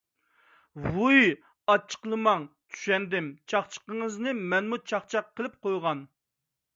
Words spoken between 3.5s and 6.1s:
چاقچىقىڭىزنى، مەنمۇ چاقچاق قىلىپ قويغان.